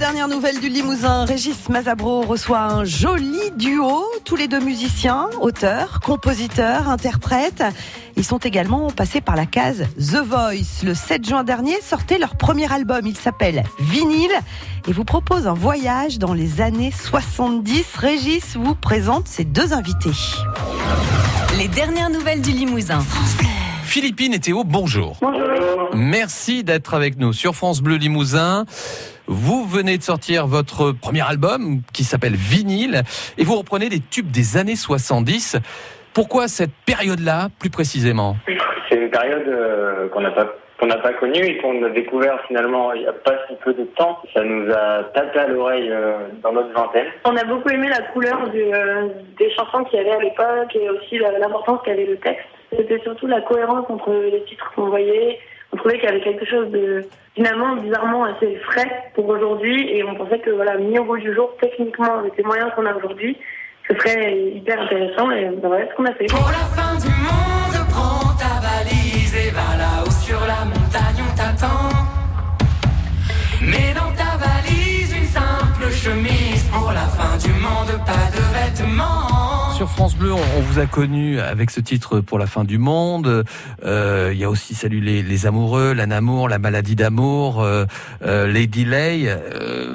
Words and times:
dernières 0.00 0.28
nouvelles 0.28 0.60
du 0.60 0.70
Limousin, 0.70 1.26
Régis 1.26 1.68
Mazabro 1.68 2.22
reçoit 2.22 2.60
un 2.60 2.84
joli 2.86 3.50
duo, 3.58 4.02
tous 4.24 4.34
les 4.34 4.48
deux 4.48 4.58
musiciens, 4.58 5.28
auteurs, 5.42 6.00
compositeurs, 6.00 6.88
interprètes. 6.88 7.62
Ils 8.16 8.24
sont 8.24 8.38
également 8.38 8.90
passés 8.90 9.20
par 9.20 9.36
la 9.36 9.44
case 9.44 9.84
The 9.98 10.24
Voice. 10.24 10.84
Le 10.84 10.94
7 10.94 11.28
juin 11.28 11.44
dernier 11.44 11.78
sortait 11.82 12.16
leur 12.16 12.36
premier 12.36 12.72
album, 12.72 13.02
il 13.04 13.14
s'appelle 13.14 13.62
Vinyle 13.78 14.32
et 14.88 14.92
vous 14.92 15.04
propose 15.04 15.46
un 15.46 15.52
voyage 15.52 16.18
dans 16.18 16.32
les 16.32 16.62
années 16.62 16.92
70. 16.92 17.84
Régis 17.96 18.56
vous 18.56 18.74
présente 18.74 19.28
ses 19.28 19.44
deux 19.44 19.74
invités. 19.74 20.16
Les 21.58 21.68
dernières 21.68 22.08
nouvelles 22.08 22.40
du 22.40 22.52
Limousin. 22.52 23.04
Philippine 23.84 24.32
et 24.32 24.40
Théo, 24.40 24.64
bonjour. 24.64 25.18
Bonjour. 25.20 25.90
Merci 25.94 26.64
d'être 26.64 26.94
avec 26.94 27.18
nous 27.18 27.34
sur 27.34 27.54
France 27.54 27.82
Bleu 27.82 27.96
Limousin. 27.96 28.64
Vous 29.32 29.64
venez 29.64 29.96
de 29.96 30.02
sortir 30.02 30.48
votre 30.48 30.90
premier 30.90 31.20
album 31.20 31.82
qui 31.94 32.02
s'appelle 32.02 32.34
Vinyle 32.34 33.02
et 33.38 33.44
vous 33.44 33.54
reprenez 33.54 33.88
des 33.88 34.00
tubes 34.00 34.28
des 34.28 34.56
années 34.56 34.74
70. 34.74 35.56
Pourquoi 36.12 36.48
cette 36.48 36.72
période-là, 36.84 37.46
plus 37.60 37.70
précisément? 37.70 38.34
C'est 38.88 38.96
une 38.96 39.08
période 39.08 39.46
euh, 39.46 40.08
qu'on 40.08 40.22
n'a 40.22 40.32
pas 40.32 40.52
qu'on 40.80 40.86
n'a 40.86 40.96
pas 40.96 41.12
connue 41.12 41.44
et 41.44 41.58
qu'on 41.58 41.80
a 41.84 41.90
découvert 41.90 42.40
finalement 42.48 42.92
il 42.92 43.02
n'y 43.02 43.06
a 43.06 43.12
pas 43.12 43.34
si 43.46 43.54
peu 43.64 43.72
de 43.72 43.84
temps. 43.84 44.18
Ça 44.34 44.42
nous 44.42 44.68
a 44.72 45.04
tapé 45.14 45.38
à 45.38 45.46
l'oreille 45.46 45.90
euh, 45.92 46.26
dans 46.42 46.52
notre 46.52 46.72
vingtaine. 46.72 47.06
On 47.24 47.36
a 47.36 47.44
beaucoup 47.44 47.68
aimé 47.68 47.88
la 47.88 48.02
couleur 48.12 48.48
du, 48.48 48.60
euh, 48.60 49.06
des 49.38 49.52
chansons 49.52 49.84
qu'il 49.84 50.00
y 50.00 50.02
avait 50.02 50.10
à 50.10 50.18
l'époque 50.18 50.74
et 50.74 50.90
aussi 50.90 51.18
l'importance 51.18 51.78
qu'avait 51.84 52.06
le 52.06 52.16
texte. 52.16 52.48
C'était 52.76 53.00
surtout 53.04 53.28
la 53.28 53.42
cohérence 53.42 53.86
entre 53.88 54.10
les 54.12 54.42
titres 54.42 54.72
qu'on 54.74 54.88
voyait. 54.88 55.38
On 55.72 55.76
trouvait 55.76 55.98
qu'il 55.98 56.08
y 56.08 56.12
avait 56.12 56.20
quelque 56.20 56.44
chose 56.46 56.70
de 56.70 57.04
finalement 57.34 57.76
bizarrement 57.76 58.24
assez 58.24 58.56
frais 58.56 58.90
pour 59.14 59.28
aujourd'hui 59.28 59.88
et 59.88 60.02
on 60.04 60.14
pensait 60.14 60.40
que 60.40 60.50
voilà 60.50 60.76
mis 60.76 60.98
au 60.98 61.04
bout 61.04 61.18
du 61.18 61.32
jour 61.34 61.50
techniquement 61.60 62.18
avec 62.18 62.36
les 62.36 62.44
moyens 62.44 62.70
qu'on 62.74 62.86
a 62.86 62.94
aujourd'hui, 62.94 63.36
ce 63.88 63.94
serait 63.96 64.36
hyper 64.54 64.80
intéressant 64.80 65.30
et 65.30 65.44
ben 65.44 65.68
voilà 65.68 65.88
ce 65.88 65.94
qu'on 65.94 66.06
a 66.06 66.14
fait. 66.14 66.26
Pour 66.26 66.48
la 66.48 66.66
fin 66.76 66.96
du 66.98 67.08
monde, 67.08 67.86
prends 67.88 68.34
ta 68.36 68.60
valise 68.60 69.34
et 69.36 69.50
va 69.50 69.76
là-haut 69.78 70.10
sur 70.10 70.40
la 70.40 70.64
montagne, 70.64 71.22
on 71.22 71.36
t'attend. 71.36 72.10
Mets 73.62 73.94
dans 73.94 74.12
ta 74.12 74.36
valise 74.38 75.14
une 75.16 75.26
simple 75.26 75.90
chemise. 75.92 76.64
Pour 76.72 76.90
la 76.92 77.06
fin 77.16 77.36
du 77.36 77.52
monde, 77.60 77.92
pas 78.06 78.30
de 78.34 78.42
vêtements. 78.54 79.29
Sur 79.80 79.88
France 79.88 80.14
Bleu, 80.14 80.34
on, 80.34 80.60
vous 80.60 80.78
a 80.78 80.84
connu 80.84 81.40
avec 81.40 81.70
ce 81.70 81.80
titre 81.80 82.20
pour 82.20 82.38
la 82.38 82.44
fin 82.44 82.64
du 82.64 82.76
monde. 82.76 83.44
Euh, 83.82 84.28
Il 84.30 84.38
y 84.38 84.44
a 84.44 84.50
aussi 84.50 84.74
Salut 84.74 85.00
les, 85.00 85.22
les 85.22 85.46
amoureux, 85.46 85.94
l'âne 85.94 86.12
amour, 86.12 86.50
la 86.50 86.58
maladie 86.58 86.96
d'amour, 86.96 87.62
euh, 87.62 87.86
euh, 88.20 88.46
Lady 88.46 88.84
Lay. 88.84 89.22
Euh, 89.26 89.94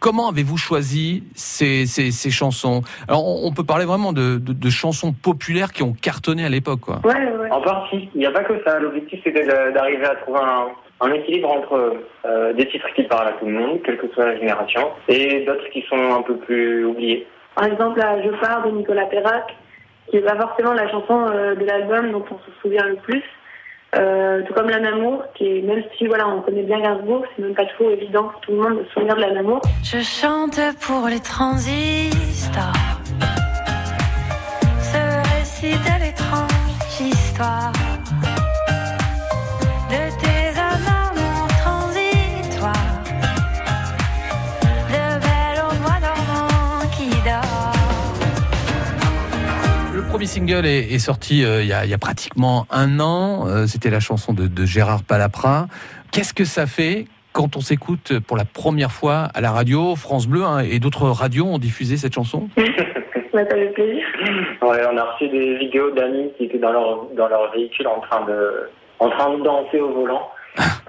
comment 0.00 0.30
avez-vous 0.30 0.56
choisi 0.56 1.24
ces, 1.34 1.84
ces, 1.84 2.12
ces 2.12 2.30
chansons? 2.30 2.80
Alors, 3.08 3.26
on, 3.26 3.46
on 3.46 3.52
peut 3.52 3.62
parler 3.62 3.84
vraiment 3.84 4.14
de, 4.14 4.38
de, 4.38 4.54
de 4.54 4.70
chansons 4.70 5.12
populaires 5.12 5.72
qui 5.72 5.82
ont 5.82 5.92
cartonné 5.92 6.46
à 6.46 6.48
l'époque, 6.48 6.80
quoi. 6.80 7.02
Ouais 7.04 7.12
ouais. 7.12 7.50
En 7.50 7.60
partie, 7.60 8.08
il 8.14 8.20
n'y 8.20 8.26
a 8.26 8.30
pas 8.30 8.44
que 8.44 8.54
ça. 8.64 8.78
L'objectif 8.78 9.20
c'était 9.22 9.46
d'arriver 9.46 10.06
à 10.06 10.14
trouver 10.14 10.40
un, 10.40 11.06
un 11.06 11.12
équilibre 11.12 11.50
entre 11.50 11.98
euh, 12.24 12.54
des 12.54 12.66
titres 12.70 12.88
qui 12.96 13.02
parlent 13.02 13.28
à 13.28 13.32
tout 13.32 13.44
le 13.44 13.52
monde, 13.52 13.80
quelle 13.84 13.98
que 13.98 14.08
soit 14.14 14.24
la 14.24 14.38
génération, 14.38 14.88
et 15.08 15.44
d'autres 15.44 15.68
qui 15.74 15.84
sont 15.90 16.14
un 16.14 16.22
peu 16.22 16.38
plus 16.38 16.86
oubliés. 16.86 17.26
Par 17.54 17.64
exemple, 17.64 17.98
là, 17.98 18.16
Je 18.22 18.30
pars 18.40 18.64
de 18.64 18.70
Nicolas 18.70 19.06
Perrac, 19.06 19.56
qui 20.08 20.16
est 20.16 20.20
pas 20.20 20.36
forcément 20.36 20.72
la 20.72 20.88
chanson 20.90 21.26
euh, 21.28 21.54
de 21.54 21.64
l'album 21.64 22.12
dont 22.12 22.24
on 22.30 22.38
se 22.38 22.60
souvient 22.60 22.86
le 22.86 22.96
plus. 22.96 23.22
Euh, 23.96 24.42
tout 24.46 24.54
comme 24.54 24.70
L'âne 24.70 24.86
amour, 24.86 25.24
qui 25.34 25.46
est, 25.46 25.62
même 25.62 25.82
si 25.98 26.06
voilà, 26.06 26.28
on 26.28 26.42
connaît 26.42 26.62
bien 26.62 26.80
Gainsbourg, 26.80 27.24
c'est 27.34 27.42
même 27.42 27.54
pas 27.54 27.66
trop 27.66 27.90
évident 27.90 28.24
pour 28.24 28.40
tout 28.40 28.52
le 28.52 28.58
monde 28.58 28.78
de 28.78 28.84
se 28.84 28.90
souvenir 28.92 29.16
de 29.16 29.20
L'âne 29.20 29.38
amour. 29.38 29.60
Je 29.82 29.98
chante 29.98 30.60
pour 30.86 31.08
les 31.08 31.20
transistors. 31.20 32.72
Ce 34.80 35.36
récit 35.36 35.72
de 35.72 36.04
l'étrange 36.04 36.50
histoire 37.00 37.72
premier 50.20 50.28
single 50.28 50.66
est, 50.66 50.92
est 50.92 50.98
sorti 50.98 51.46
euh, 51.46 51.62
il, 51.62 51.68
y 51.68 51.72
a, 51.72 51.86
il 51.86 51.90
y 51.90 51.94
a 51.94 51.98
pratiquement 51.98 52.66
un 52.70 53.00
an. 53.00 53.46
Euh, 53.48 53.64
C'était 53.66 53.88
la 53.88 54.00
chanson 54.00 54.34
de, 54.34 54.48
de 54.48 54.66
Gérard 54.66 55.02
Palapra. 55.02 55.66
Qu'est-ce 56.12 56.34
que 56.34 56.44
ça 56.44 56.66
fait 56.66 57.06
quand 57.32 57.56
on 57.56 57.60
s'écoute 57.60 58.12
pour 58.26 58.36
la 58.36 58.44
première 58.44 58.92
fois 58.92 59.28
à 59.32 59.40
la 59.40 59.50
radio, 59.50 59.96
France 59.96 60.26
Bleu 60.26 60.44
hein, 60.44 60.58
et 60.58 60.78
d'autres 60.78 61.08
radios 61.08 61.46
ont 61.46 61.56
diffusé 61.56 61.96
cette 61.96 62.12
chanson? 62.12 62.50
Ouais, 62.58 62.66
ça 63.32 63.46
fait 63.46 63.72
plaisir. 63.72 64.04
Ouais, 64.60 64.80
on 64.92 64.98
a 64.98 65.04
reçu 65.04 65.26
des 65.28 65.56
vidéos 65.56 65.90
d'amis 65.92 66.30
qui 66.36 66.44
étaient 66.44 66.58
dans 66.58 66.72
leur 66.72 67.06
dans 67.16 67.28
leur 67.28 67.50
véhicule 67.52 67.86
en 67.86 68.00
train 68.00 68.26
de 68.26 68.68
en 68.98 69.08
train 69.08 69.38
de 69.38 69.42
danser 69.42 69.80
au 69.80 69.90
volant. 69.94 70.28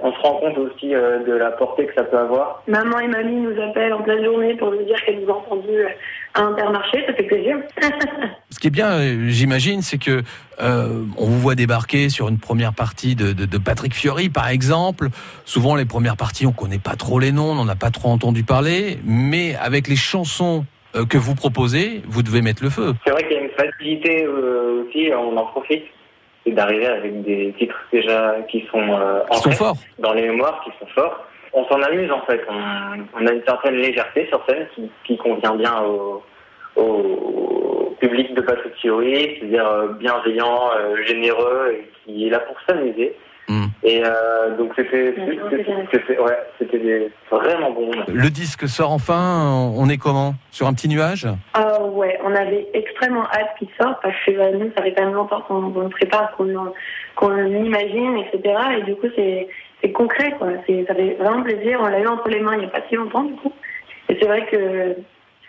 On 0.04 0.12
se 0.12 0.20
rend 0.22 0.40
compte 0.40 0.58
aussi 0.58 0.96
euh, 0.96 1.24
de 1.24 1.34
la 1.34 1.52
portée 1.52 1.86
que 1.86 1.94
ça 1.94 2.04
peut 2.04 2.18
avoir. 2.18 2.64
Maman 2.68 3.00
et 3.00 3.08
mamie 3.08 3.36
nous 3.42 3.62
appellent 3.62 3.94
en 3.94 4.02
pleine 4.02 4.24
journée 4.26 4.56
pour 4.56 4.72
nous 4.72 4.84
dire 4.84 4.96
qu'elles 5.06 5.20
nous 5.22 5.30
ont 5.30 5.38
entendus 5.38 5.86
à 6.34 6.42
Intermarché, 6.42 7.04
ça 7.06 7.14
fait 7.14 7.24
plaisir. 7.24 7.58
Ce 8.50 8.60
qui 8.60 8.68
est 8.68 8.72
bien, 8.72 8.92
euh, 8.92 9.26
j'imagine, 9.28 9.82
c'est 9.82 9.98
que 10.00 10.24
euh, 10.62 11.04
on 11.18 11.26
vous 11.26 11.40
voit 11.40 11.56
débarquer 11.56 12.10
sur 12.10 12.28
une 12.30 12.40
première 12.40 12.74
partie 12.74 13.16
de, 13.16 13.34
de- 13.34 13.46
de 13.46 13.58
Patrick 13.58 13.94
Fiori, 13.94 14.30
par 14.30 14.50
exemple. 14.50 15.10
Souvent, 15.46 15.76
les 15.76 15.86
premières 15.86 16.18
parties, 16.18 16.46
on 16.48 16.52
connaît 16.52 16.80
pas 16.80 16.96
trop 16.96 17.20
les 17.20 17.32
noms, 17.32 17.52
on 17.52 17.56
n'en 17.56 17.68
a 17.68 17.76
pas 17.76 17.92
trop 17.92 18.10
entendu 18.10 18.44
parler. 18.44 18.98
Mais 19.06 19.56
avec 19.62 19.88
les 19.88 19.96
chansons 19.96 20.66
euh, 20.96 21.06
que 21.06 21.18
vous 21.18 21.36
proposez, 21.36 22.02
vous 22.08 22.24
devez 22.24 22.42
mettre 22.42 22.64
le 22.64 22.70
feu. 22.70 22.94
C'est 23.06 23.12
vrai 23.12 23.24
qu'il 23.24 23.34
y 23.34 23.40
a 23.40 23.44
une 23.44 23.50
facilité 23.52 24.24
euh, 24.26 24.84
aussi, 24.88 25.10
on 25.16 25.38
en 25.38 25.46
profite, 25.46 25.84
c'est 26.44 26.52
d'arriver 26.52 26.88
avec 26.88 27.22
des 27.24 27.54
titres 27.58 27.80
déjà 27.92 28.36
qui 28.50 28.66
sont 28.72 28.80
euh, 28.80 29.22
Ils 29.32 29.36
sont 29.38 29.48
ancrés 29.50 29.56
forts. 29.56 29.76
dans 30.00 30.14
les 30.14 30.24
mémoires, 30.24 30.62
qui 30.64 30.72
sont 30.80 30.92
forts. 30.94 31.26
On 31.54 31.66
s'en 31.66 31.82
amuse 31.82 32.12
en 32.12 32.22
fait, 32.22 32.42
on, 32.50 33.22
on 33.22 33.28
a 33.28 33.32
une 33.34 33.44
certaine 33.44 33.76
légèreté 33.76 34.26
sur 34.28 34.44
scène 34.48 34.68
qui, 34.76 34.90
qui 35.04 35.18
convient 35.18 35.56
bien 35.56 35.82
au, 35.84 36.24
au 36.78 37.96
public 38.00 38.34
de 38.34 38.42
Patrick 38.42 38.74
Fiori, 38.76 39.38
c'est-à-dire 39.40 39.68
euh, 39.68 39.88
bienveillant, 40.00 40.72
euh, 40.78 40.96
généreux, 41.06 41.76
et 41.78 41.90
qui 42.06 42.28
est 42.28 42.30
là 42.30 42.40
pour 42.40 42.56
s'amuser. 42.68 43.16
Mm. 43.50 43.66
Et 43.84 44.02
euh, 44.06 44.56
donc 44.58 44.72
c'était 44.76 45.14
Ouais, 46.20 46.38
des 46.62 47.12
vraiment 47.30 47.72
bon. 47.72 47.92
Le 48.08 48.30
disque 48.30 48.68
sort 48.68 48.92
enfin. 48.92 49.72
On 49.76 49.90
est 49.90 49.98
comment? 49.98 50.36
Sur 50.52 50.68
un 50.68 50.74
petit 50.74 50.88
nuage? 50.88 51.28
Ah 51.54 51.82
ouais, 51.84 52.20
on 52.24 52.34
avait 52.36 52.68
extrêmement 52.74 53.26
hâte 53.26 53.50
qu'il 53.60 53.68
sorte 53.80 54.02
parce 54.02 54.16
que 54.26 54.32
euh, 54.32 54.52
nous, 54.58 54.72
ça 54.76 54.84
fait 54.84 54.94
quand 54.94 55.04
même 55.06 55.14
longtemps 55.16 55.42
qu'on 55.42 55.68
le 55.82 55.90
prépare, 55.90 56.32
qu'on 56.38 56.48
qu'on 57.16 57.30
l'imagine, 57.30 58.18
etc. 58.18 58.56
Et 58.80 58.84
du 58.84 58.96
coup, 58.96 59.08
c'est 59.16 59.48
c'est 59.82 59.92
concret, 59.92 60.32
quoi. 60.38 60.50
C'est- 60.68 60.86
Ça 60.88 60.94
fait 60.96 61.16
vraiment 61.20 61.42
plaisir. 61.44 61.80
On 61.82 61.88
l'a 61.88 62.00
eu 62.00 62.08
entre 62.08 62.30
les 62.30 62.40
mains 62.40 62.54
il 62.54 62.60
n'y 62.60 62.66
a 62.66 62.70
pas 62.70 62.82
si 62.88 62.96
longtemps, 62.96 63.24
du 63.24 63.34
coup. 63.34 63.52
Et 64.10 64.18
c'est 64.20 64.28
vrai 64.28 64.46
que 64.46 64.96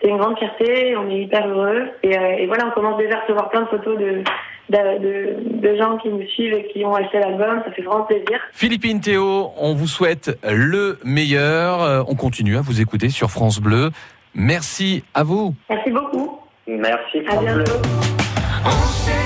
c'est 0.03 0.09
une 0.09 0.17
grande 0.17 0.37
fierté, 0.37 0.95
on 0.97 1.09
est 1.09 1.21
hyper 1.21 1.47
heureux. 1.47 1.83
Et, 2.03 2.17
euh, 2.17 2.35
et 2.39 2.47
voilà, 2.47 2.67
on 2.67 2.71
commence 2.71 2.97
déjà 2.97 3.17
à 3.17 3.21
recevoir 3.21 3.49
plein 3.49 3.61
de 3.61 3.67
photos 3.67 3.97
de, 3.97 4.23
de, 4.69 4.99
de, 4.99 5.35
de 5.67 5.75
gens 5.77 5.97
qui 5.97 6.09
nous 6.09 6.25
suivent 6.27 6.53
et 6.53 6.67
qui 6.73 6.83
ont 6.83 6.93
acheté 6.93 7.19
l'album. 7.19 7.61
Ça 7.65 7.71
fait 7.71 7.81
vraiment 7.83 8.03
plaisir. 8.03 8.39
Philippine 8.51 8.99
Théo, 8.99 9.51
on 9.57 9.73
vous 9.73 9.87
souhaite 9.87 10.37
le 10.43 10.99
meilleur. 11.05 11.81
Euh, 11.81 12.03
On 12.07 12.15
continue 12.15 12.57
à 12.57 12.61
vous 12.61 12.81
écouter 12.81 13.09
sur 13.09 13.31
France 13.31 13.59
Bleu. 13.59 13.91
Merci 14.35 15.03
à 15.13 15.23
vous. 15.23 15.55
Merci 15.69 15.91
beaucoup. 15.91 16.39
Merci 16.67 17.19
À 17.27 17.31
France 17.31 17.45
Bleu. 17.45 17.63
bientôt. 17.63 19.22